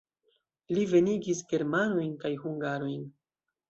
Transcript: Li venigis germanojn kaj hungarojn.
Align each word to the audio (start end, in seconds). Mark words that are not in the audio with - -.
Li 0.77 0.85
venigis 0.93 1.45
germanojn 1.53 2.19
kaj 2.27 2.35
hungarojn. 2.43 3.11